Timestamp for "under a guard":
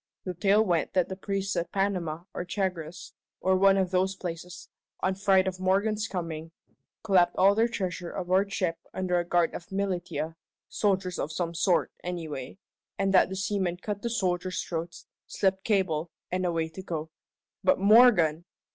8.95-9.53